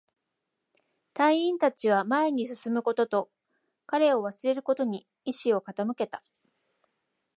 [1.13, 3.29] 隊員達は前に進むことと、
[3.85, 6.23] 彼を忘れることに意志を傾けた